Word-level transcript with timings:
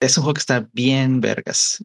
es 0.00 0.16
un 0.16 0.24
juego 0.24 0.34
que 0.34 0.40
está 0.40 0.66
bien 0.72 1.20
vergas. 1.20 1.84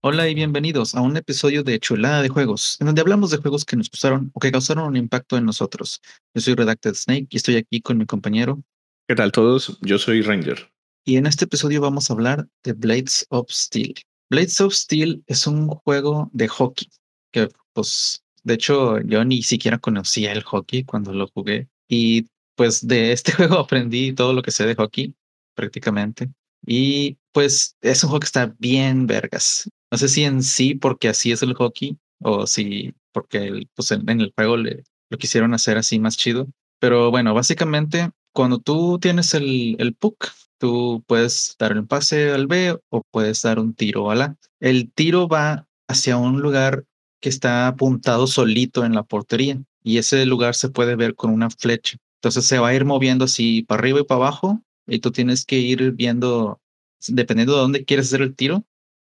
Hola 0.00 0.28
y 0.28 0.34
bienvenidos 0.34 0.94
a 0.94 1.02
un 1.02 1.16
episodio 1.16 1.62
de 1.62 1.78
Chulada 1.78 2.22
de 2.22 2.28
Juegos, 2.28 2.78
en 2.80 2.86
donde 2.86 3.02
hablamos 3.02 3.30
de 3.30 3.38
juegos 3.38 3.64
que 3.64 3.76
nos 3.76 3.90
gustaron 3.90 4.30
o 4.34 4.40
que 4.40 4.50
causaron 4.50 4.86
un 4.86 4.96
impacto 4.96 5.36
en 5.36 5.44
nosotros. 5.44 6.00
Yo 6.34 6.40
soy 6.40 6.54
Redacted 6.54 6.94
Snake 6.94 7.26
y 7.30 7.36
estoy 7.36 7.56
aquí 7.56 7.80
con 7.80 7.98
mi 7.98 8.06
compañero. 8.06 8.62
¿Qué 9.06 9.14
tal 9.14 9.32
todos? 9.32 9.78
Yo 9.82 9.98
soy 9.98 10.22
Ranger. 10.22 10.70
Y 11.04 11.16
en 11.16 11.26
este 11.26 11.44
episodio 11.44 11.82
vamos 11.82 12.08
a 12.08 12.14
hablar 12.14 12.48
de 12.62 12.72
Blades 12.72 13.26
of 13.28 13.50
Steel. 13.50 13.94
Blades 14.30 14.60
of 14.60 14.74
Steel 14.74 15.22
es 15.26 15.46
un 15.46 15.68
juego 15.68 16.30
de 16.32 16.48
hockey 16.48 16.88
que, 17.30 17.48
pues, 17.74 18.24
de 18.42 18.54
hecho, 18.54 19.00
yo 19.00 19.24
ni 19.24 19.42
siquiera 19.42 19.78
conocía 19.78 20.32
el 20.32 20.42
hockey 20.42 20.84
cuando 20.84 21.12
lo 21.12 21.28
jugué. 21.28 21.68
Y 21.94 22.26
pues 22.56 22.86
de 22.86 23.12
este 23.12 23.32
juego 23.38 23.58
aprendí 23.58 24.12
todo 24.12 24.32
lo 24.32 24.42
que 24.42 24.50
sé 24.50 24.66
de 24.66 24.74
hockey, 24.74 25.14
prácticamente. 25.54 26.30
Y 26.66 27.18
pues 27.32 27.76
es 27.82 28.02
un 28.02 28.10
juego 28.10 28.20
que 28.20 28.26
está 28.26 28.54
bien 28.58 29.06
vergas. 29.06 29.70
No 29.90 29.98
sé 29.98 30.08
si 30.08 30.24
en 30.24 30.42
sí 30.42 30.74
porque 30.74 31.08
así 31.08 31.30
es 31.30 31.42
el 31.42 31.54
hockey 31.54 31.96
o 32.20 32.46
si 32.46 32.94
porque 33.12 33.66
pues 33.74 33.92
en, 33.92 34.08
el 34.08 34.32
juego 34.34 34.56
lo 34.56 35.18
quisieron 35.18 35.54
hacer 35.54 35.78
así 35.78 36.00
más 36.00 36.16
chido. 36.16 36.48
Pero 36.80 37.10
bueno, 37.10 37.32
básicamente 37.32 38.10
cuando 38.32 38.58
tú 38.58 38.98
tienes 38.98 39.34
el, 39.34 39.76
el 39.78 39.94
puck, 39.94 40.30
tú 40.58 41.04
puedes 41.06 41.54
dar 41.58 41.78
un 41.78 41.86
pase 41.86 42.32
al 42.32 42.48
B 42.48 42.76
o 42.88 43.02
puedes 43.12 43.42
dar 43.42 43.60
un 43.60 43.74
tiro 43.74 44.10
al 44.10 44.22
A. 44.22 44.36
El 44.58 44.90
tiro 44.92 45.28
va 45.28 45.68
hacia 45.86 46.16
un 46.16 46.40
lugar 46.40 46.84
que 47.20 47.28
está 47.28 47.68
apuntado 47.68 48.26
solito 48.26 48.84
en 48.84 48.94
la 48.94 49.04
portería 49.04 49.62
y 49.84 49.98
ese 49.98 50.24
lugar 50.26 50.54
se 50.54 50.70
puede 50.70 50.96
ver 50.96 51.14
con 51.14 51.30
una 51.30 51.50
flecha. 51.50 51.98
Entonces 52.16 52.46
se 52.46 52.58
va 52.58 52.68
a 52.68 52.74
ir 52.74 52.84
moviendo 52.84 53.26
así 53.26 53.62
para 53.62 53.80
arriba 53.80 54.00
y 54.00 54.04
para 54.04 54.16
abajo 54.16 54.62
y 54.86 54.98
tú 54.98 55.12
tienes 55.12 55.44
que 55.44 55.58
ir 55.58 55.92
viendo, 55.92 56.60
dependiendo 57.06 57.54
de 57.54 57.60
dónde 57.60 57.84
quieres 57.84 58.06
hacer 58.06 58.22
el 58.22 58.34
tiro, 58.34 58.64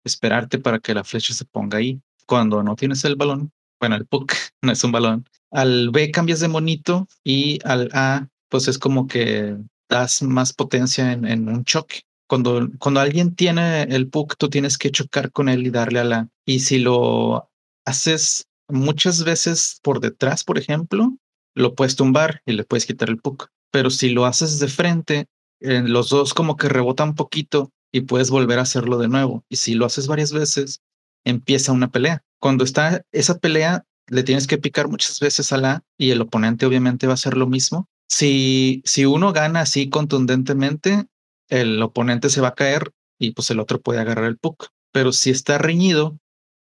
esperarte 0.03 0.57
para 0.57 0.79
que 0.79 0.95
la 0.95 1.03
flecha 1.03 1.33
se 1.33 1.45
ponga 1.45 1.77
ahí. 1.77 2.01
Cuando 2.25 2.63
no 2.63 2.75
tienes 2.75 3.05
el 3.05 3.15
balón, 3.15 3.51
bueno, 3.79 3.95
el 3.95 4.07
puck 4.07 4.33
no 4.61 4.71
es 4.71 4.83
un 4.83 4.91
balón, 4.91 5.29
al 5.51 5.91
B 5.91 6.09
cambias 6.09 6.39
de 6.39 6.47
monito 6.47 7.07
y 7.23 7.59
al 7.63 7.89
A, 7.93 8.27
pues 8.49 8.67
es 8.67 8.79
como 8.79 9.07
que 9.07 9.55
das 9.87 10.23
más 10.23 10.53
potencia 10.53 11.11
en, 11.11 11.25
en 11.25 11.47
un 11.47 11.63
choque. 11.63 12.01
Cuando, 12.27 12.67
cuando 12.79 12.99
alguien 12.99 13.35
tiene 13.35 13.83
el 13.83 14.09
puck, 14.09 14.35
tú 14.37 14.49
tienes 14.49 14.79
que 14.79 14.89
chocar 14.89 15.31
con 15.31 15.49
él 15.49 15.67
y 15.67 15.69
darle 15.69 15.99
a 15.99 16.03
la. 16.03 16.29
Y 16.47 16.61
si 16.61 16.79
lo 16.79 17.51
haces 17.85 18.47
muchas 18.73 19.23
veces 19.23 19.79
por 19.81 19.99
detrás, 19.99 20.43
por 20.43 20.57
ejemplo, 20.57 21.17
lo 21.55 21.75
puedes 21.75 21.95
tumbar 21.95 22.41
y 22.45 22.53
le 22.53 22.63
puedes 22.63 22.85
quitar 22.85 23.09
el 23.09 23.17
puck. 23.17 23.47
Pero 23.71 23.89
si 23.89 24.09
lo 24.09 24.25
haces 24.25 24.59
de 24.59 24.67
frente, 24.67 25.27
eh, 25.61 25.81
los 25.85 26.09
dos 26.09 26.33
como 26.33 26.57
que 26.57 26.69
rebotan 26.69 27.09
un 27.09 27.15
poquito 27.15 27.71
y 27.91 28.01
puedes 28.01 28.29
volver 28.29 28.59
a 28.59 28.63
hacerlo 28.63 28.97
de 28.97 29.07
nuevo. 29.07 29.45
Y 29.49 29.57
si 29.57 29.75
lo 29.75 29.85
haces 29.85 30.07
varias 30.07 30.33
veces, 30.33 30.81
empieza 31.23 31.71
una 31.71 31.89
pelea. 31.89 32.23
Cuando 32.39 32.63
está 32.63 33.03
esa 33.11 33.39
pelea, 33.39 33.85
le 34.07 34.23
tienes 34.23 34.47
que 34.47 34.57
picar 34.57 34.89
muchas 34.89 35.19
veces 35.19 35.53
a 35.53 35.57
la 35.57 35.83
y 35.97 36.11
el 36.11 36.21
oponente 36.21 36.65
obviamente 36.65 37.07
va 37.07 37.13
a 37.13 37.15
hacer 37.15 37.37
lo 37.37 37.47
mismo. 37.47 37.87
Si, 38.09 38.81
si 38.85 39.05
uno 39.05 39.31
gana 39.31 39.61
así 39.61 39.89
contundentemente, 39.89 41.05
el 41.49 41.81
oponente 41.81 42.29
se 42.29 42.41
va 42.41 42.49
a 42.49 42.55
caer 42.55 42.91
y 43.19 43.31
pues 43.31 43.49
el 43.51 43.59
otro 43.59 43.81
puede 43.81 44.01
agarrar 44.01 44.25
el 44.25 44.37
puck. 44.37 44.67
Pero 44.91 45.13
si 45.13 45.29
está 45.29 45.57
reñido, 45.57 46.19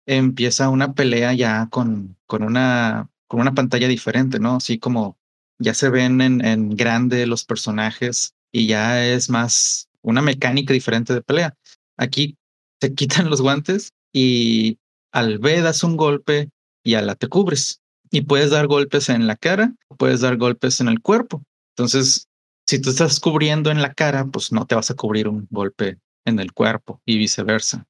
empieza 0.09 0.70
una 0.70 0.95
pelea 0.95 1.34
ya 1.34 1.69
con, 1.70 2.17
con, 2.27 2.42
una, 2.42 3.11
con 3.28 3.41
una 3.41 3.55
pantalla 3.55 3.87
diferente, 3.89 4.41
¿no? 4.41 4.56
Así 4.56 4.78
como 4.78 5.19
ya 5.59 5.75
se 5.75 5.91
ven 5.91 6.20
en, 6.20 6.70
grande 6.77 7.27
los 7.27 7.45
personajes 7.45 8.34
y 8.51 8.67
ya 8.67 9.05
es 9.06 9.29
más 9.29 9.89
una 10.01 10.23
mecánica 10.23 10.73
diferente 10.73 11.12
de 11.12 11.20
pelea. 11.20 11.55
Aquí 11.98 12.39
te 12.81 12.95
quitan 12.95 13.29
los 13.29 13.42
guantes 13.42 13.92
y 14.13 14.79
al 15.13 15.39
B 15.39 15.61
das 15.61 15.85
un 15.85 15.96
golpe 15.96 16.48
y 16.83 16.95
a 16.95 17.02
la 17.02 17.14
te 17.14 17.29
cubres. 17.29 17.83
Y 18.11 18.23
puedes 18.23 18.51
dar 18.51 18.67
golpes 18.67 19.11
en 19.11 19.27
la 19.27 19.36
cara, 19.36 19.75
puedes 19.98 20.23
dar 20.23 20.39
golpes 20.39 20.80
en 20.80 20.89
el 20.89 21.02
cuerpo. 21.02 21.42
Entonces, 21.77 22.29
si 22.67 22.80
tú 22.80 22.89
estás 22.89 23.20
cubriendo 23.20 23.70
en 23.70 23.83
la 23.83 23.92
cara, 23.92 24.25
pues 24.25 24.52
no 24.52 24.67
te 24.67 24.75
vas 24.75 24.90
a 24.90 24.95
cubrir 24.95 25.29
un 25.29 25.46
golpe 25.51 25.98
en 26.25 26.40
el 26.40 26.55
cuerpo 26.55 27.02
y 27.05 27.19
viceversa. 27.19 27.86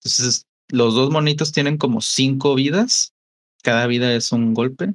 Entonces, 0.00 0.44
los 0.72 0.94
dos 0.94 1.10
monitos 1.10 1.52
tienen 1.52 1.76
como 1.76 2.00
cinco 2.00 2.54
vidas. 2.54 3.12
Cada 3.62 3.86
vida 3.86 4.14
es 4.14 4.32
un 4.32 4.54
golpe. 4.54 4.94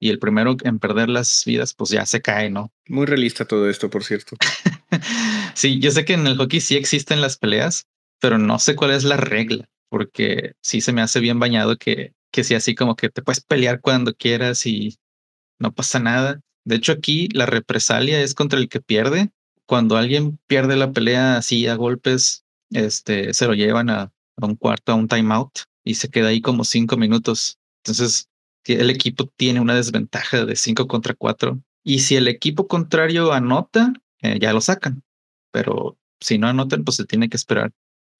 Y 0.00 0.10
el 0.10 0.20
primero 0.20 0.56
en 0.62 0.78
perder 0.78 1.08
las 1.08 1.42
vidas, 1.44 1.74
pues 1.74 1.90
ya 1.90 2.06
se 2.06 2.22
cae, 2.22 2.50
¿no? 2.50 2.72
Muy 2.86 3.04
realista 3.04 3.44
todo 3.44 3.68
esto, 3.68 3.90
por 3.90 4.04
cierto. 4.04 4.36
sí, 5.54 5.80
yo 5.80 5.90
sé 5.90 6.04
que 6.04 6.12
en 6.14 6.24
el 6.28 6.36
hockey 6.36 6.60
sí 6.60 6.76
existen 6.76 7.20
las 7.20 7.36
peleas, 7.36 7.88
pero 8.20 8.38
no 8.38 8.60
sé 8.60 8.76
cuál 8.76 8.92
es 8.92 9.02
la 9.02 9.16
regla, 9.16 9.68
porque 9.88 10.52
sí 10.62 10.80
se 10.80 10.92
me 10.92 11.02
hace 11.02 11.18
bien 11.18 11.40
bañado 11.40 11.76
que, 11.76 12.14
que 12.30 12.44
sea 12.44 12.58
así 12.58 12.76
como 12.76 12.94
que 12.94 13.08
te 13.08 13.22
puedes 13.22 13.40
pelear 13.40 13.80
cuando 13.80 14.14
quieras 14.14 14.64
y 14.66 14.98
no 15.58 15.74
pasa 15.74 15.98
nada. 15.98 16.40
De 16.64 16.76
hecho, 16.76 16.92
aquí 16.92 17.28
la 17.32 17.46
represalia 17.46 18.20
es 18.20 18.34
contra 18.34 18.60
el 18.60 18.68
que 18.68 18.80
pierde. 18.80 19.30
Cuando 19.66 19.96
alguien 19.96 20.38
pierde 20.46 20.76
la 20.76 20.92
pelea 20.92 21.38
así 21.38 21.66
a 21.66 21.74
golpes, 21.74 22.44
este, 22.70 23.34
se 23.34 23.46
lo 23.46 23.54
llevan 23.54 23.90
a, 23.90 24.12
a 24.40 24.46
un 24.46 24.56
cuarto, 24.56 24.92
a 24.92 24.94
un 24.94 25.08
timeout 25.08 25.60
y 25.84 25.94
se 25.94 26.08
queda 26.10 26.28
ahí 26.28 26.40
como 26.40 26.64
cinco 26.64 26.96
minutos. 26.96 27.58
Entonces, 27.82 28.28
el 28.64 28.90
equipo 28.90 29.26
tiene 29.36 29.60
una 29.60 29.74
desventaja 29.74 30.44
de 30.44 30.56
cinco 30.56 30.86
contra 30.86 31.14
cuatro. 31.14 31.60
Y 31.84 32.00
si 32.00 32.16
el 32.16 32.28
equipo 32.28 32.66
contrario 32.66 33.32
anota, 33.32 33.92
eh, 34.20 34.38
ya 34.40 34.52
lo 34.52 34.60
sacan. 34.60 35.02
Pero 35.50 35.96
si 36.20 36.38
no 36.38 36.48
anotan, 36.48 36.84
pues 36.84 36.96
se 36.96 37.06
tiene 37.06 37.28
que 37.28 37.36
esperar. 37.36 37.72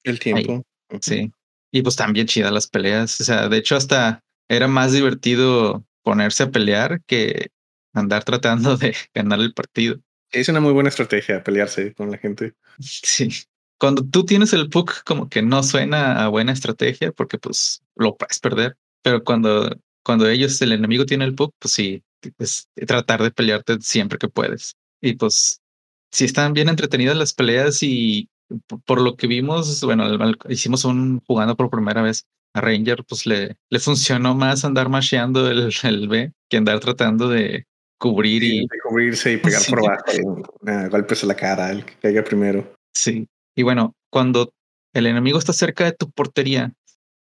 El 0.05 0.19
tiempo. 0.19 0.65
Sí. 1.01 1.31
Y 1.71 1.83
pues 1.83 1.97
también 1.97 2.27
chidas 2.27 2.53
las 2.53 2.69
peleas. 2.69 3.21
O 3.21 3.25
sea, 3.25 3.49
de 3.49 3.59
hecho, 3.59 3.77
hasta 3.77 4.25
era 4.49 4.69
más 4.69 4.93
divertido 4.93 5.85
ponerse 6.03 6.45
a 6.45 6.51
pelear 6.51 7.03
que 7.05 7.49
andar 7.93 8.25
tratando 8.25 8.77
de 8.79 8.97
ganar 9.15 9.41
el 9.41 9.53
partido. 9.53 10.01
Es 10.31 10.49
una 10.49 10.61
muy 10.61 10.73
buena 10.73 10.89
estrategia 10.89 11.43
pelearse 11.43 11.93
con 11.95 12.11
la 12.11 12.19
gente. 12.19 12.55
Sí 12.79 13.29
cuando 13.79 14.05
tú 14.05 14.25
tienes 14.25 14.53
el 14.53 14.69
puck, 14.69 15.05
como 15.05 15.29
que 15.29 15.43
no 15.43 15.63
suena 15.63 16.25
a 16.25 16.29
buena 16.29 16.53
estrategia 16.53 17.13
porque 17.13 17.39
pues 17.39 17.81
lo 17.97 18.17
puedes 18.17 18.41
perder. 18.41 18.77
Pero 19.03 19.23
cuando, 19.23 19.71
cuando 20.05 20.29
ellos, 20.29 20.61
el 20.61 20.73
enemigo 20.73 21.07
tiene 21.07 21.25
el 21.25 21.35
puck, 21.35 21.55
pues 21.59 21.75
sí, 21.75 22.03
es 22.39 22.69
tratar 22.87 23.23
de 23.23 23.31
pelearte 23.31 23.81
siempre 23.81 24.19
que 24.19 24.29
puedes. 24.29 24.77
Y 25.01 25.15
pues 25.15 25.61
si 26.13 26.25
están 26.25 26.53
bien 26.53 26.69
entretenidas 26.69 27.17
las 27.17 27.33
peleas 27.33 27.83
y 27.83 28.29
por 28.85 29.01
lo 29.01 29.17
que 29.17 29.27
vimos, 29.27 29.83
bueno, 29.85 30.05
hicimos 30.49 30.85
un 30.85 31.21
jugando 31.27 31.57
por 31.57 31.71
primera 31.71 32.03
vez 32.03 32.27
a 32.55 32.61
Ranger, 32.61 33.05
pues 33.05 33.27
le, 33.27 33.57
le 33.71 33.79
funcionó 33.79 34.35
más 34.35 34.65
andar 34.65 34.89
masheando 34.89 35.49
el, 35.51 35.73
el 35.83 36.09
B 36.09 36.33
que 36.49 36.57
andar 36.57 36.81
tratando 36.81 37.29
de 37.29 37.67
cubrir 37.99 38.43
y 38.43 38.67
cubrirse 38.89 39.35
y 39.35 39.37
pegar 39.37 39.63
por 39.69 39.81
abajo, 39.81 40.91
golpes 40.91 41.23
a 41.25 41.27
la 41.27 41.37
cara, 41.37 41.71
el 41.71 41.85
que 41.85 41.95
caiga 41.97 42.25
primero. 42.25 42.75
Sí, 42.95 43.29
y 43.59 43.65
bueno, 43.65 43.97
cuando 44.09 44.55
el 44.95 45.09
enemigo 45.09 45.37
está 45.37 45.53
cerca 45.53 45.85
de 45.85 45.91
tu 45.91 46.13
portería, 46.13 46.75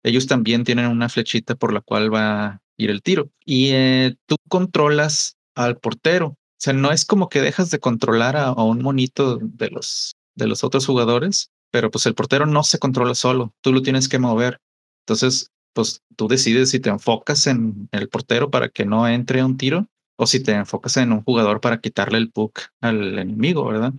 ellos 0.02 0.26
también 0.26 0.64
tienen 0.64 0.86
una 0.86 1.10
flechita 1.10 1.56
por 1.56 1.74
la 1.74 1.82
cual 1.82 2.12
va 2.12 2.44
a 2.46 2.62
ir 2.78 2.88
el 2.88 3.02
tiro. 3.02 3.30
Y 3.44 3.68
eh, 3.72 4.16
tú 4.24 4.36
controlas 4.48 5.36
al 5.54 5.76
portero. 5.76 6.28
O 6.28 6.36
sea, 6.56 6.72
no 6.72 6.90
es 6.90 7.04
como 7.04 7.28
que 7.28 7.42
dejas 7.42 7.70
de 7.70 7.80
controlar 7.80 8.38
a, 8.38 8.52
un 8.52 8.80
monito 8.80 9.40
de 9.42 9.68
los, 9.68 10.16
de 10.34 10.46
los 10.46 10.64
otros 10.64 10.86
jugadores, 10.86 11.50
pero 11.70 11.90
pues 11.90 12.06
el 12.06 12.14
portero 12.14 12.46
no 12.46 12.62
se 12.62 12.78
controla 12.78 13.14
solo, 13.14 13.52
tú 13.60 13.74
lo 13.74 13.82
tienes 13.82 14.08
que 14.08 14.18
mover. 14.18 14.58
Entonces, 15.02 15.50
pues 15.74 16.00
tú 16.16 16.28
decides 16.28 16.70
si 16.70 16.80
te 16.80 16.88
enfocas 16.88 17.46
en 17.46 17.90
el 17.92 18.08
portero 18.08 18.50
para 18.50 18.70
que 18.70 18.86
no 18.86 19.06
entre 19.06 19.44
un 19.44 19.58
tiro 19.58 19.86
o 20.16 20.26
si 20.26 20.40
te 20.40 20.52
enfocas 20.52 20.96
en 20.96 21.12
un 21.12 21.24
jugador 21.24 21.60
para 21.60 21.82
quitarle 21.82 22.16
el 22.16 22.32
puck 22.32 22.58
al 22.80 23.18
enemigo, 23.18 23.66
¿verdad? 23.66 23.92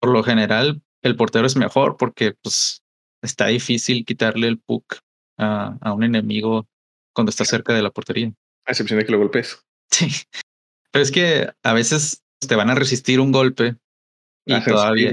Por 0.00 0.12
lo 0.12 0.22
general, 0.22 0.80
el 1.04 1.16
portero 1.16 1.46
es 1.46 1.54
mejor 1.54 1.96
porque 1.96 2.34
pues 2.42 2.82
está 3.22 3.46
difícil 3.46 4.04
quitarle 4.04 4.48
el 4.48 4.58
puck 4.58 4.96
a, 5.38 5.76
a 5.80 5.92
un 5.92 6.02
enemigo 6.02 6.66
cuando 7.14 7.30
está 7.30 7.44
cerca 7.44 7.72
de 7.72 7.82
la 7.82 7.90
portería. 7.90 8.32
A 8.66 8.72
excepción 8.72 8.98
de 8.98 9.06
que 9.06 9.12
lo 9.12 9.18
golpes. 9.18 9.64
Sí. 9.90 10.08
Pero 10.90 11.02
es 11.02 11.10
que 11.12 11.52
a 11.62 11.72
veces 11.72 12.24
te 12.40 12.56
van 12.56 12.70
a 12.70 12.74
resistir 12.74 13.20
un 13.20 13.32
golpe 13.32 13.76
y 14.46 14.60
todavía. 14.64 15.12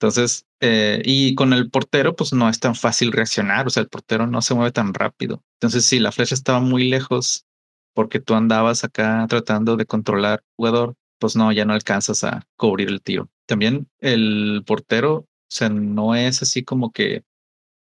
Entonces, 0.00 0.46
eh, 0.60 1.02
y 1.04 1.34
con 1.34 1.52
el 1.52 1.70
portero, 1.70 2.14
pues 2.14 2.32
no 2.32 2.48
es 2.48 2.60
tan 2.60 2.76
fácil 2.76 3.10
reaccionar. 3.10 3.66
O 3.66 3.70
sea, 3.70 3.82
el 3.82 3.88
portero 3.88 4.28
no 4.28 4.42
se 4.42 4.54
mueve 4.54 4.70
tan 4.70 4.94
rápido. 4.94 5.42
Entonces, 5.54 5.84
si 5.86 5.98
la 5.98 6.12
flecha 6.12 6.34
estaba 6.34 6.60
muy 6.60 6.88
lejos 6.88 7.46
porque 7.94 8.20
tú 8.20 8.34
andabas 8.34 8.84
acá 8.84 9.26
tratando 9.28 9.76
de 9.76 9.86
controlar 9.86 10.38
al 10.38 10.44
jugador, 10.56 10.94
pues 11.18 11.36
no, 11.36 11.52
ya 11.52 11.64
no 11.64 11.72
alcanzas 11.72 12.24
a 12.24 12.46
cubrir 12.56 12.88
el 12.88 13.02
tiro. 13.02 13.28
También 13.46 13.88
el 14.00 14.62
portero, 14.66 15.14
o 15.16 15.26
sea, 15.48 15.68
no 15.68 16.14
es 16.14 16.42
así 16.42 16.64
como 16.64 16.92
que 16.92 17.22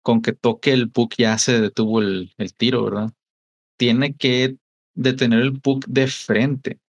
con 0.03 0.21
que 0.21 0.33
toque 0.33 0.71
el 0.71 0.91
puck 0.91 1.15
ya 1.17 1.37
se 1.37 1.59
detuvo 1.59 2.01
el, 2.01 2.33
el 2.37 2.53
tiro, 2.53 2.83
¿verdad? 2.83 3.11
Tiene 3.77 4.15
que 4.15 4.57
detener 4.93 5.39
el 5.39 5.59
puck 5.59 5.85
de 5.87 6.07
frente, 6.07 6.79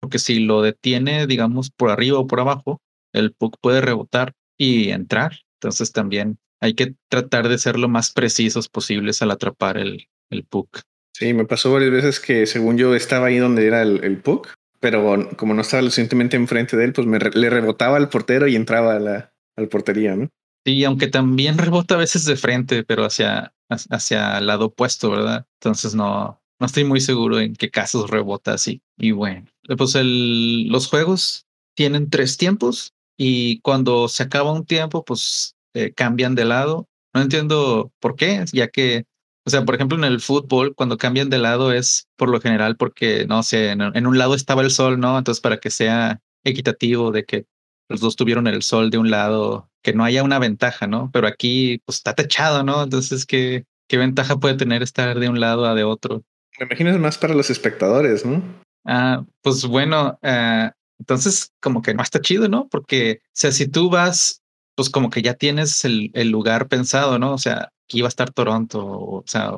porque 0.00 0.18
si 0.18 0.40
lo 0.40 0.60
detiene, 0.60 1.26
digamos, 1.26 1.70
por 1.70 1.90
arriba 1.90 2.18
o 2.18 2.26
por 2.26 2.40
abajo, 2.40 2.82
el 3.12 3.32
puck 3.32 3.56
puede 3.60 3.80
rebotar 3.80 4.34
y 4.58 4.90
entrar. 4.90 5.38
Entonces 5.60 5.92
también 5.92 6.38
hay 6.60 6.74
que 6.74 6.94
tratar 7.08 7.48
de 7.48 7.58
ser 7.58 7.78
lo 7.78 7.88
más 7.88 8.12
precisos 8.12 8.68
posibles 8.68 9.22
al 9.22 9.30
atrapar 9.30 9.78
el, 9.78 10.08
el 10.30 10.44
puck. 10.44 10.80
Sí, 11.16 11.32
me 11.32 11.46
pasó 11.46 11.72
varias 11.72 11.92
veces 11.92 12.18
que 12.18 12.44
según 12.46 12.76
yo 12.76 12.94
estaba 12.94 13.26
ahí 13.26 13.38
donde 13.38 13.66
era 13.66 13.82
el, 13.82 14.02
el 14.02 14.20
puck, 14.20 14.52
pero 14.84 15.30
como 15.38 15.54
no 15.54 15.62
estaba 15.62 15.80
lo 15.80 15.88
suficientemente 15.88 16.36
enfrente 16.36 16.76
de 16.76 16.84
él, 16.84 16.92
pues 16.92 17.06
me 17.06 17.18
le 17.18 17.48
rebotaba 17.48 17.96
al 17.96 18.10
portero 18.10 18.46
y 18.46 18.54
entraba 18.54 18.96
a 18.96 18.98
la 18.98 19.34
al 19.56 19.68
portería, 19.68 20.14
¿no? 20.14 20.28
Sí, 20.66 20.84
aunque 20.84 21.06
también 21.06 21.56
rebota 21.58 21.94
a 21.94 21.98
veces 21.98 22.26
de 22.26 22.36
frente, 22.36 22.84
pero 22.84 23.06
hacia, 23.06 23.54
hacia 23.70 24.36
el 24.36 24.46
lado 24.46 24.66
opuesto, 24.66 25.10
¿verdad? 25.10 25.46
Entonces 25.58 25.94
no, 25.94 26.38
no 26.60 26.66
estoy 26.66 26.84
muy 26.84 27.00
seguro 27.00 27.40
en 27.40 27.54
qué 27.54 27.70
casos 27.70 28.10
rebota 28.10 28.52
así. 28.52 28.82
Y 28.98 29.12
bueno, 29.12 29.46
pues 29.78 29.94
el, 29.94 30.68
los 30.68 30.86
juegos 30.86 31.46
tienen 31.74 32.10
tres 32.10 32.36
tiempos 32.36 32.92
y 33.16 33.60
cuando 33.60 34.08
se 34.08 34.24
acaba 34.24 34.52
un 34.52 34.66
tiempo, 34.66 35.02
pues 35.02 35.56
eh, 35.72 35.94
cambian 35.94 36.34
de 36.34 36.44
lado. 36.44 36.90
No 37.14 37.22
entiendo 37.22 37.90
por 38.00 38.16
qué, 38.16 38.44
ya 38.52 38.68
que 38.68 39.06
o 39.46 39.50
sea, 39.50 39.64
por 39.64 39.74
ejemplo, 39.74 39.98
en 39.98 40.04
el 40.04 40.20
fútbol, 40.20 40.74
cuando 40.74 40.96
cambian 40.96 41.28
de 41.28 41.38
lado 41.38 41.72
es 41.72 42.08
por 42.16 42.30
lo 42.30 42.40
general 42.40 42.76
porque, 42.76 43.26
no 43.26 43.42
sé, 43.42 43.70
en, 43.70 44.06
un 44.06 44.18
lado 44.18 44.34
estaba 44.34 44.62
el 44.62 44.70
sol, 44.70 44.98
¿no? 44.98 45.18
Entonces, 45.18 45.42
para 45.42 45.58
que 45.58 45.70
sea 45.70 46.20
equitativo 46.44 47.10
de 47.10 47.24
que 47.24 47.46
los 47.88 48.00
dos 48.00 48.16
tuvieron 48.16 48.46
el 48.46 48.62
sol 48.62 48.88
de 48.88 48.96
un 48.96 49.10
lado, 49.10 49.70
que 49.82 49.92
no 49.92 50.04
haya 50.04 50.22
una 50.22 50.38
ventaja, 50.38 50.86
¿no? 50.86 51.10
Pero 51.12 51.26
aquí, 51.26 51.82
pues 51.84 51.98
está 51.98 52.14
techado, 52.14 52.62
¿no? 52.62 52.82
Entonces, 52.82 53.26
¿qué, 53.26 53.66
qué 53.86 53.98
ventaja 53.98 54.38
puede 54.38 54.54
tener 54.54 54.82
estar 54.82 55.18
de 55.18 55.28
un 55.28 55.40
lado 55.40 55.66
a 55.66 55.74
de 55.74 55.84
otro? 55.84 56.22
Me 56.58 56.66
imagino 56.66 56.90
es 56.90 56.98
más 56.98 57.18
para 57.18 57.34
los 57.34 57.50
espectadores, 57.50 58.24
¿no? 58.24 58.42
Ah, 58.86 59.24
pues 59.42 59.66
bueno, 59.66 60.18
uh, 60.22 60.70
entonces 60.98 61.52
como 61.60 61.82
que 61.82 61.92
no 61.94 62.02
está 62.02 62.20
chido, 62.20 62.48
¿no? 62.48 62.68
Porque, 62.68 63.20
o 63.22 63.30
sea, 63.32 63.52
si 63.52 63.68
tú 63.68 63.90
vas, 63.90 64.42
pues 64.74 64.90
como 64.90 65.10
que 65.10 65.22
ya 65.22 65.34
tienes 65.34 65.84
el, 65.84 66.10
el 66.14 66.30
lugar 66.30 66.68
pensado, 66.68 67.18
¿no? 67.18 67.32
O 67.32 67.38
sea, 67.38 67.70
aquí 67.86 68.00
va 68.00 68.08
a 68.08 68.08
estar 68.08 68.30
Toronto, 68.30 68.84
o 68.84 69.24
sea. 69.26 69.52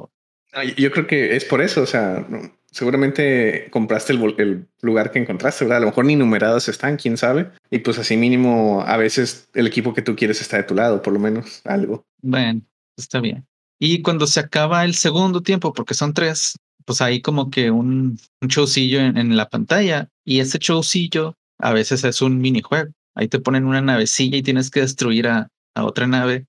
Yo 0.77 0.91
creo 0.91 1.07
que 1.07 1.37
es 1.37 1.45
por 1.45 1.61
eso, 1.61 1.83
o 1.83 1.87
sea, 1.87 2.27
seguramente 2.71 3.69
compraste 3.71 4.13
el, 4.13 4.35
el, 4.39 4.69
lugar 4.81 5.11
que 5.11 5.19
encontraste, 5.19 5.65
¿verdad? 5.65 5.79
A 5.79 5.81
lo 5.81 5.87
mejor 5.87 6.05
ni 6.05 6.17
numerados 6.17 6.69
están, 6.69 6.97
quién 6.97 7.17
sabe. 7.17 7.51
Y 7.71 7.79
pues 7.79 7.99
así 7.99 8.17
mínimo, 8.17 8.83
a 8.87 8.97
veces 8.97 9.49
el 9.55 9.67
equipo 9.67 9.95
que 9.95 10.03
tú 10.03 10.17
quieres 10.17 10.41
está 10.41 10.59
de 10.59 10.65
tu 10.65 10.75
lado, 10.75 11.03
por 11.03 11.13
lo 11.13 11.19
menos 11.19 11.61
algo. 11.65 12.07
Bueno, 12.23 12.63
está 12.97 13.21
bien. 13.21 13.47
Y 13.79 14.03
cuando 14.03 14.27
se 14.27 14.41
acaba 14.41 14.85
el 14.85 14.95
segundo 14.95 15.43
tiempo, 15.43 15.73
porque 15.73 15.95
son 15.95 16.15
tres, 16.15 16.59
pues 16.85 17.01
hay 17.01 17.21
como 17.21 17.51
que 17.51 17.71
un, 17.71 18.19
un 18.41 18.49
showcillo 18.49 19.01
en, 19.01 19.17
en, 19.17 19.37
la 19.37 19.49
pantalla 19.49 20.09
y 20.25 20.41
ese 20.41 20.59
showcillo 20.59 21.35
a 21.59 21.73
veces 21.73 22.05
es 22.05 22.23
un 22.23 22.39
minijuego. 22.39 22.93
Ahí 23.17 23.29
te 23.29 23.41
ponen 23.41 23.65
una 23.65 23.81
navecilla 23.81 24.37
y 24.37 24.43
tienes 24.43 24.71
que 24.71 24.81
destruir 24.81 25.27
a, 25.27 25.49
a 25.75 25.85
otra 25.85 26.07
nave 26.07 26.47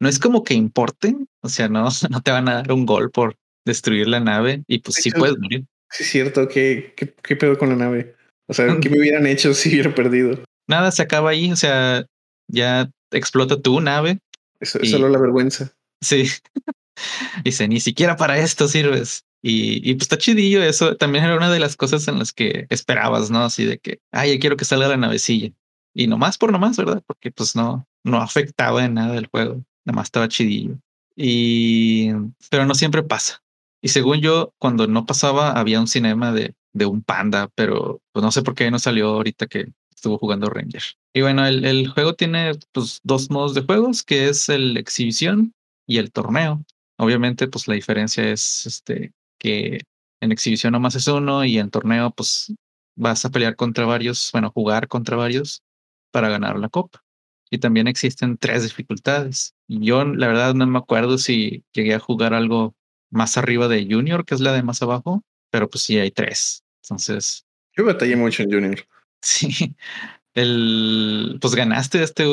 no 0.00 0.08
es 0.08 0.18
como 0.18 0.42
que 0.42 0.54
importen, 0.54 1.28
o 1.42 1.48
sea, 1.48 1.68
no, 1.68 1.88
no 2.10 2.20
te 2.22 2.30
van 2.30 2.48
a 2.48 2.54
dar 2.54 2.72
un 2.72 2.86
gol 2.86 3.10
por 3.10 3.36
destruir 3.66 4.08
la 4.08 4.20
nave 4.20 4.64
y 4.66 4.78
pues 4.78 4.96
sí 4.96 5.10
puedes 5.10 5.38
morir. 5.38 5.66
Sí, 5.90 6.04
es 6.04 6.10
cierto. 6.10 6.48
¿Qué, 6.48 6.94
qué, 6.96 7.14
qué 7.22 7.36
pedo 7.36 7.58
con 7.58 7.68
la 7.68 7.76
nave? 7.76 8.16
O 8.48 8.54
sea, 8.54 8.78
¿qué 8.80 8.88
me 8.90 8.98
hubieran 8.98 9.26
hecho 9.26 9.54
si 9.54 9.68
hubiera 9.70 9.94
perdido? 9.94 10.42
Nada, 10.66 10.90
se 10.90 11.02
acaba 11.02 11.30
ahí, 11.30 11.52
o 11.52 11.56
sea, 11.56 12.06
ya 12.48 12.90
explota 13.12 13.60
tu 13.60 13.80
nave. 13.80 14.18
Eso 14.60 14.80
es 14.80 14.90
solo 14.90 15.08
la 15.08 15.18
vergüenza. 15.18 15.72
Sí. 16.00 16.28
Dice, 17.44 17.66
ni 17.66 17.80
siquiera 17.80 18.16
para 18.16 18.38
esto 18.38 18.68
sirves. 18.68 19.24
Y, 19.42 19.88
y, 19.88 19.94
pues 19.94 20.02
está 20.02 20.18
chidillo 20.18 20.62
eso. 20.62 20.96
También 20.96 21.24
era 21.24 21.36
una 21.36 21.50
de 21.50 21.60
las 21.60 21.76
cosas 21.76 22.06
en 22.08 22.18
las 22.18 22.32
que 22.32 22.66
esperabas, 22.68 23.30
¿no? 23.30 23.42
Así 23.42 23.64
de 23.64 23.78
que, 23.78 23.98
ay, 24.12 24.34
yo 24.34 24.38
quiero 24.38 24.56
que 24.56 24.66
salga 24.66 24.86
la 24.88 24.98
navecilla. 24.98 25.50
Y 25.94 26.06
nomás 26.06 26.38
por 26.38 26.52
nomás, 26.52 26.76
¿verdad? 26.76 27.02
Porque 27.06 27.30
pues 27.30 27.56
no, 27.56 27.86
no 28.04 28.18
afectaba 28.18 28.84
en 28.84 28.94
nada 28.94 29.16
el 29.16 29.26
juego 29.26 29.64
nada 29.84 29.96
más 29.96 30.06
estaba 30.06 30.28
chidillo. 30.28 30.78
Y, 31.16 32.10
pero 32.50 32.66
no 32.66 32.74
siempre 32.74 33.02
pasa. 33.02 33.42
Y 33.82 33.88
según 33.88 34.20
yo, 34.20 34.52
cuando 34.58 34.86
no 34.86 35.06
pasaba, 35.06 35.52
había 35.52 35.80
un 35.80 35.88
cinema 35.88 36.32
de, 36.32 36.54
de 36.72 36.86
un 36.86 37.02
panda, 37.02 37.48
pero 37.54 38.00
pues 38.12 38.22
no 38.22 38.30
sé 38.30 38.42
por 38.42 38.54
qué 38.54 38.70
no 38.70 38.78
salió 38.78 39.08
ahorita 39.08 39.46
que 39.46 39.72
estuvo 39.94 40.18
jugando 40.18 40.50
Ranger. 40.50 40.82
Y 41.14 41.22
bueno, 41.22 41.46
el, 41.46 41.64
el 41.64 41.88
juego 41.88 42.14
tiene 42.14 42.52
pues, 42.72 43.00
dos 43.02 43.30
modos 43.30 43.54
de 43.54 43.62
juegos, 43.62 44.02
que 44.02 44.28
es 44.28 44.48
el 44.48 44.76
exhibición 44.76 45.54
y 45.86 45.98
el 45.98 46.12
torneo. 46.12 46.64
Obviamente, 46.98 47.48
pues 47.48 47.66
la 47.68 47.74
diferencia 47.74 48.30
es 48.30 48.66
este, 48.66 49.12
que 49.38 49.80
en 50.20 50.32
exhibición 50.32 50.72
nomás 50.72 50.94
es 50.94 51.06
uno 51.06 51.44
y 51.44 51.58
en 51.58 51.70
torneo, 51.70 52.10
pues 52.10 52.52
vas 52.96 53.24
a 53.24 53.30
pelear 53.30 53.56
contra 53.56 53.86
varios, 53.86 54.30
bueno, 54.32 54.50
jugar 54.50 54.88
contra 54.88 55.16
varios 55.16 55.62
para 56.10 56.28
ganar 56.28 56.58
la 56.58 56.68
copa 56.68 57.02
y 57.50 57.58
también 57.58 57.88
existen 57.88 58.38
tres 58.38 58.62
dificultades. 58.62 59.54
Yo 59.66 60.04
la 60.04 60.28
verdad 60.28 60.54
no 60.54 60.66
me 60.66 60.78
acuerdo 60.78 61.18
si 61.18 61.64
llegué 61.72 61.94
a 61.94 61.98
jugar 61.98 62.32
algo 62.32 62.76
más 63.10 63.36
arriba 63.36 63.66
de 63.66 63.86
Junior, 63.90 64.24
que 64.24 64.36
es 64.36 64.40
la 64.40 64.52
de 64.52 64.62
más 64.62 64.80
abajo, 64.82 65.24
pero 65.50 65.68
pues 65.68 65.82
sí 65.82 65.98
hay 65.98 66.12
tres. 66.12 66.64
Entonces... 66.84 67.44
Yo 67.76 67.84
batallé 67.84 68.16
mucho 68.16 68.42
en 68.42 68.52
Junior. 68.52 68.78
Sí, 69.22 69.76
el, 70.32 71.36
pues 71.42 71.54
ganaste 71.54 72.02
este, 72.02 72.24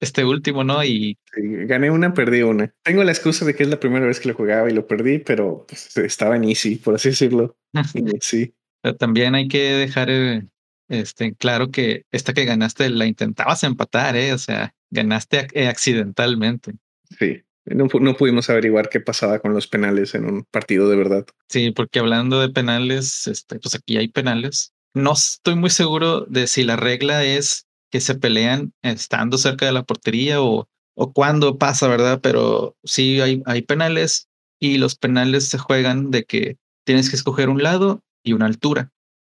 este 0.00 0.24
último, 0.24 0.64
¿no? 0.64 0.82
Y 0.82 1.16
sí, 1.32 1.42
gané 1.66 1.92
una, 1.92 2.12
perdí 2.12 2.42
una. 2.42 2.74
Tengo 2.82 3.04
la 3.04 3.12
excusa 3.12 3.44
de 3.44 3.54
que 3.54 3.62
es 3.62 3.68
la 3.68 3.78
primera 3.78 4.04
vez 4.04 4.18
que 4.18 4.30
lo 4.30 4.34
jugaba 4.34 4.68
y 4.68 4.74
lo 4.74 4.84
perdí, 4.84 5.20
pero 5.20 5.64
pues, 5.68 5.96
estaba 5.96 6.34
en 6.34 6.42
easy, 6.42 6.74
por 6.74 6.96
así 6.96 7.10
decirlo. 7.10 7.56
sí. 8.20 8.52
Pero 8.82 8.96
también 8.96 9.36
hay 9.36 9.46
que 9.46 9.74
dejar 9.74 10.10
el, 10.10 10.50
este, 10.88 11.34
claro 11.34 11.70
que 11.70 12.04
esta 12.12 12.32
que 12.32 12.44
ganaste 12.44 12.88
la 12.90 13.06
intentabas 13.06 13.64
empatar, 13.64 14.16
¿eh? 14.16 14.32
O 14.32 14.38
sea, 14.38 14.74
ganaste 14.90 15.46
eh, 15.52 15.68
accidentalmente. 15.68 16.72
Sí, 17.18 17.42
no, 17.66 17.86
no, 18.00 18.14
pudimos 18.14 18.50
averiguar 18.50 18.88
qué 18.88 19.00
pasaba 19.00 19.38
con 19.38 19.54
los 19.54 19.66
penales 19.66 20.14
en 20.14 20.26
un 20.26 20.44
partido 20.44 20.88
de 20.88 20.96
verdad. 20.96 21.26
Sí, 21.48 21.70
porque 21.70 21.98
hablando 21.98 22.40
de 22.40 22.50
penales, 22.50 23.26
este, 23.26 23.58
pues 23.58 23.74
aquí 23.74 23.96
hay 23.96 24.08
penales. 24.08 24.72
No 24.92 25.12
estoy 25.12 25.56
muy 25.56 25.70
seguro 25.70 26.22
de 26.22 26.46
si 26.46 26.64
la 26.64 26.76
regla 26.76 27.24
es 27.24 27.66
que 27.90 28.00
se 28.00 28.14
pelean 28.14 28.72
estando 28.82 29.38
cerca 29.38 29.66
de 29.66 29.72
la 29.72 29.84
portería 29.84 30.42
o, 30.42 30.68
o 30.94 31.12
cuándo 31.12 31.58
pasa, 31.58 31.88
¿verdad? 31.88 32.20
Pero 32.22 32.76
sí 32.84 33.20
hay, 33.20 33.42
hay 33.46 33.62
penales 33.62 34.28
y 34.60 34.78
los 34.78 34.96
penales 34.96 35.48
se 35.48 35.58
juegan 35.58 36.10
de 36.10 36.24
que 36.24 36.58
tienes 36.84 37.08
que 37.08 37.16
escoger 37.16 37.48
un 37.48 37.62
lado 37.62 38.02
y 38.22 38.34
una 38.34 38.46
altura. 38.46 38.92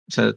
O 0.08 0.12
sea, 0.12 0.34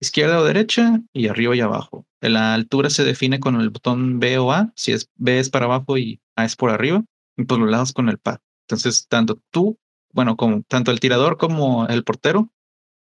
izquierda 0.00 0.40
o 0.40 0.44
derecha 0.44 1.00
y 1.12 1.28
arriba 1.28 1.56
y 1.56 1.60
abajo. 1.60 2.06
La 2.20 2.54
altura 2.54 2.90
se 2.90 3.04
define 3.04 3.40
con 3.40 3.60
el 3.60 3.70
botón 3.70 4.18
B 4.18 4.38
o 4.38 4.52
A. 4.52 4.72
Si 4.76 4.92
es 4.92 5.10
B 5.16 5.38
es 5.38 5.50
para 5.50 5.66
abajo 5.66 5.98
y 5.98 6.20
A 6.36 6.44
es 6.44 6.56
por 6.56 6.70
arriba. 6.70 7.04
Y 7.36 7.44
por 7.44 7.58
los 7.60 7.70
lados 7.70 7.92
con 7.92 8.08
el 8.08 8.18
pad. 8.18 8.38
Entonces, 8.66 9.06
tanto 9.08 9.40
tú, 9.50 9.78
bueno, 10.12 10.36
como 10.36 10.62
tanto 10.62 10.90
el 10.90 11.00
tirador 11.00 11.36
como 11.36 11.86
el 11.86 12.02
portero 12.02 12.52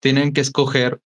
tienen 0.00 0.32
que 0.32 0.42
escoger 0.42 1.00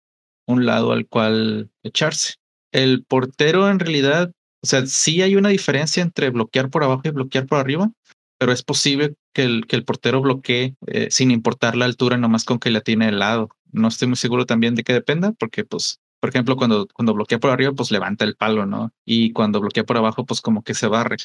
un 0.47 0.67
lado 0.67 0.93
al 0.93 1.07
cual 1.07 1.71
echarse. 1.83 2.35
El 2.73 3.05
portero 3.05 3.71
en 3.71 3.79
realidad, 3.79 4.33
o 4.63 4.67
sea, 4.67 4.85
sí 4.87 5.23
hay 5.23 5.37
una 5.37 5.49
diferencia 5.51 6.03
entre 6.03 6.31
bloquear 6.31 6.71
por 6.71 6.83
abajo 6.83 7.03
y 7.05 7.11
bloquear 7.11 7.47
por 7.47 7.59
arriba, 7.59 7.91
pero 8.39 8.53
es 8.53 8.63
posible 8.63 9.15
que 9.33 9.45
el, 9.45 9.67
que 9.67 9.77
el 9.77 9.85
portero 9.85 10.21
bloquee 10.21 10.77
eh, 10.87 11.09
sin 11.11 11.31
importar 11.31 11.77
la 11.77 11.85
altura, 11.85 12.17
nomás 12.17 12.45
con 12.45 12.59
que 12.59 12.71
la 12.71 12.81
tiene 12.81 13.09
el 13.09 13.19
lado. 13.19 13.51
No 13.73 13.89
estoy 13.89 14.09
muy 14.09 14.17
seguro 14.17 14.47
también 14.47 14.75
de 14.75 14.83
que 14.83 14.93
dependa, 14.93 15.33
porque 15.33 15.65
pues, 15.65 16.01
por 16.21 16.31
ejemplo, 16.31 16.57
cuando, 16.57 16.87
cuando 16.93 17.15
bloquea 17.15 17.39
por 17.39 17.51
arriba, 17.51 17.73
pues 17.73 17.91
levanta 17.91 18.25
el 18.25 18.37
palo, 18.37 18.67
¿no? 18.67 18.93
Y 19.05 19.33
cuando 19.33 19.61
bloquea 19.61 19.85
por 19.85 19.97
abajo, 19.97 20.27
pues 20.27 20.41
como 20.41 20.63
que 20.63 20.75
se 20.75 20.87
barre. 20.87 21.17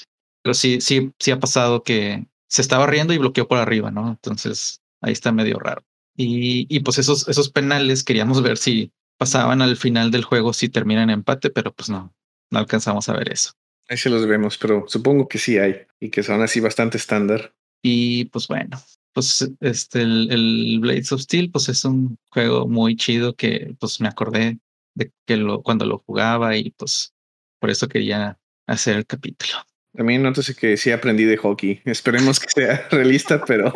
Pero 0.44 0.54
sí, 0.54 0.80
sí, 0.82 1.12
sí 1.20 1.32
ha 1.32 1.40
pasado 1.40 1.84
que 1.84 2.28
se 2.48 2.62
está 2.62 2.78
barriendo 2.78 3.14
y 3.14 3.18
bloqueó 3.18 3.48
por 3.48 3.58
arriba, 3.58 3.92
¿no? 3.92 4.10
Entonces 4.10 4.82
ahí 5.02 5.14
está 5.14 5.32
medio 5.32 5.60
raro. 5.60 5.84
Y, 6.16 6.68
y 6.70 6.80
pues 6.82 6.98
esos, 6.98 7.28
esos 7.28 7.50
penales 7.50 8.04
queríamos 8.04 8.42
ver 8.42 8.58
si 8.58 8.92
pasaban 9.18 9.62
al 9.62 9.78
final 9.78 10.12
del 10.12 10.24
juego, 10.24 10.54
si 10.54 10.70
terminan 10.70 11.10
en 11.10 11.20
empate, 11.20 11.50
pero 11.50 11.74
pues 11.74 11.90
no, 11.90 12.14
no 12.52 12.60
alcanzamos 12.60 13.10
a 13.10 13.14
ver 13.14 13.32
eso. 13.32 13.52
Ahí 13.88 13.98
se 13.98 14.10
los 14.10 14.26
vemos, 14.26 14.58
pero 14.58 14.86
supongo 14.88 15.28
que 15.28 15.38
sí 15.38 15.58
hay 15.58 15.82
y 16.00 16.10
que 16.10 16.24
son 16.24 16.42
así 16.42 16.60
bastante 16.60 16.98
estándar. 16.98 17.54
Y 17.88 18.26
pues 18.26 18.48
bueno, 18.48 18.82
pues 19.14 19.48
este, 19.60 20.02
el, 20.02 20.32
el, 20.32 20.80
Blades 20.80 21.12
of 21.12 21.22
Steel, 21.22 21.52
pues 21.52 21.70
es 21.70 21.86
un 21.86 22.18
juego 22.32 22.68
muy 22.68 22.96
chido 22.96 23.36
que 23.36 23.76
pues 23.80 24.02
me 24.02 24.08
acordé 24.08 24.58
de 24.96 25.12
que 25.28 25.38
lo, 25.38 25.62
cuando 25.62 25.86
lo 25.86 26.00
jugaba 26.00 26.58
y 26.58 26.72
pues 26.72 27.14
por 27.60 27.70
eso 27.70 27.88
quería 27.88 28.40
hacer 28.66 28.96
el 28.96 29.06
capítulo. 29.06 29.54
También 29.94 30.24
noté 30.24 30.42
que 30.56 30.78
sí 30.78 30.90
aprendí 30.90 31.26
de 31.26 31.38
hockey. 31.38 31.80
Esperemos 31.86 32.40
que 32.40 32.48
sea 32.50 32.88
realista, 32.90 33.46
pero 33.46 33.72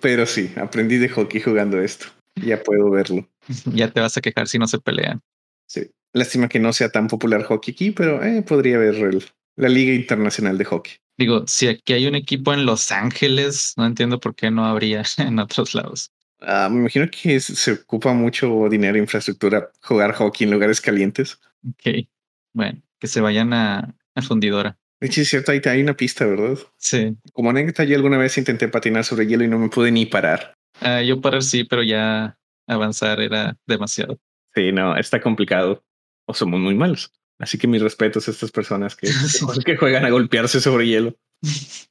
pero 0.00 0.24
sí, 0.24 0.52
aprendí 0.54 0.98
de 0.98 1.08
hockey 1.08 1.40
jugando 1.40 1.80
esto. 1.80 2.06
Ya 2.36 2.62
puedo 2.62 2.88
verlo. 2.88 3.28
Ya 3.74 3.90
te 3.90 4.00
vas 4.00 4.16
a 4.16 4.20
quejar 4.20 4.46
si 4.46 4.60
no 4.60 4.68
se 4.68 4.78
pelean. 4.78 5.20
Sí. 5.66 5.90
Lástima 6.12 6.48
que 6.48 6.60
no 6.60 6.72
sea 6.72 6.88
tan 6.88 7.08
popular 7.08 7.42
hockey 7.42 7.74
aquí, 7.74 7.90
pero 7.90 8.22
eh, 8.22 8.42
podría 8.42 8.76
haber 8.76 8.94
el, 8.94 9.24
la 9.56 9.68
Liga 9.68 9.92
Internacional 9.92 10.58
de 10.58 10.64
Hockey. 10.64 10.92
Digo, 11.18 11.44
si 11.46 11.68
aquí 11.68 11.92
hay 11.92 12.06
un 12.06 12.14
equipo 12.14 12.52
en 12.52 12.66
Los 12.66 12.90
Ángeles, 12.90 13.74
no 13.76 13.86
entiendo 13.86 14.18
por 14.18 14.34
qué 14.34 14.50
no 14.50 14.64
habría 14.64 15.02
en 15.18 15.38
otros 15.38 15.74
lados. 15.74 16.10
Ah, 16.40 16.68
me 16.70 16.80
imagino 16.80 17.08
que 17.08 17.38
se 17.38 17.72
ocupa 17.72 18.12
mucho 18.12 18.68
dinero 18.68 18.96
e 18.96 19.00
infraestructura 19.00 19.70
jugar 19.80 20.12
hockey 20.14 20.44
en 20.44 20.52
lugares 20.52 20.80
calientes. 20.80 21.38
Ok. 21.68 22.06
Bueno, 22.52 22.82
que 22.98 23.06
se 23.06 23.20
vayan 23.20 23.52
a, 23.52 23.94
a 24.14 24.22
fundidora. 24.22 24.76
De 25.00 25.06
hecho, 25.06 25.20
es 25.20 25.28
cierto, 25.28 25.52
ahí 25.52 25.60
hay 25.64 25.82
una 25.82 25.96
pista, 25.96 26.26
¿verdad? 26.26 26.58
Sí. 26.76 27.16
Como 27.32 27.50
anécdota, 27.50 27.84
yo 27.84 27.96
alguna 27.96 28.18
vez 28.18 28.38
intenté 28.38 28.68
patinar 28.68 29.04
sobre 29.04 29.26
hielo 29.26 29.44
y 29.44 29.48
no 29.48 29.58
me 29.58 29.68
pude 29.68 29.90
ni 29.90 30.06
parar. 30.06 30.54
Ah, 30.80 31.02
yo 31.02 31.20
parar 31.20 31.42
sí, 31.42 31.64
pero 31.64 31.82
ya 31.82 32.38
avanzar 32.66 33.20
era 33.20 33.56
demasiado. 33.66 34.20
Sí, 34.54 34.72
no, 34.72 34.96
está 34.96 35.20
complicado. 35.20 35.84
O 36.26 36.34
somos 36.34 36.60
muy 36.60 36.74
malos. 36.74 37.12
Así 37.42 37.58
que 37.58 37.66
mis 37.66 37.82
respetos 37.82 38.28
a 38.28 38.30
estas 38.30 38.52
personas 38.52 38.94
que, 38.94 39.08
que 39.66 39.76
juegan 39.76 40.04
a 40.04 40.10
golpearse 40.10 40.60
sobre 40.60 40.86
hielo. 40.86 41.16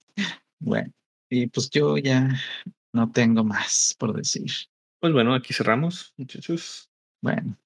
Bueno, 0.64 0.94
y 1.28 1.48
pues 1.48 1.72
yo 1.72 1.98
ya 1.98 2.40
no 2.94 3.12
tengo 3.12 3.44
más 3.44 3.96
por 3.98 4.14
decir. 4.14 4.52
Pues 5.00 5.12
bueno, 5.12 5.34
aquí 5.34 5.56
cerramos, 5.56 6.14
muchachos. 6.18 6.88
Bueno, 7.20 7.58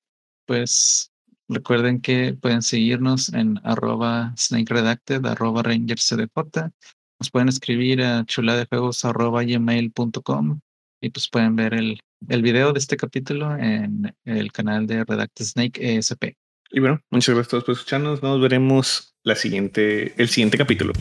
pues 0.45 1.11
recuerden 1.49 1.99
que 1.99 2.33
pueden 2.33 2.61
seguirnos 2.61 3.33
en 3.33 3.59
arroba 3.65 4.33
snake 4.37 4.73
redacted, 4.73 5.25
arroba 5.25 5.61
rangercdj. 5.61 6.71
Nos 7.19 7.29
pueden 7.29 7.49
escribir 7.49 8.01
a 8.01 8.23
chuladejuegos 8.23 9.03
arroba 9.03 9.43
gmail.com 9.43 10.61
y 11.01 11.09
pues 11.09 11.27
pueden 11.27 11.57
ver 11.57 11.73
el, 11.73 11.99
el 12.29 12.41
video 12.41 12.71
de 12.71 12.79
este 12.79 12.95
capítulo 12.95 13.57
en 13.57 14.15
el 14.23 14.53
canal 14.53 14.87
de 14.87 15.03
Redacted 15.03 15.43
Snake 15.43 15.97
ESP. 15.97 16.37
Y 16.75 16.81
bueno, 16.81 16.99
muchas 17.09 17.33
gracias 17.33 17.47
a 17.47 17.51
todos 17.51 17.63
por 17.63 17.73
escucharnos. 17.75 18.21
Nos 18.21 18.41
veremos 18.41 19.15
la 19.23 19.35
siguiente, 19.35 20.13
el 20.21 20.27
siguiente 20.27 20.57
capítulo. 20.57 20.91